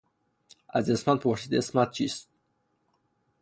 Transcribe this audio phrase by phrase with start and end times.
[0.69, 2.29] از عصمت پرسید اسمت چیست؟